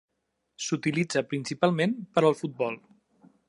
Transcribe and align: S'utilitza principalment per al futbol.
S'utilitza 0.67 1.23
principalment 1.35 1.95
per 2.17 2.25
al 2.31 2.39
futbol. 2.43 2.81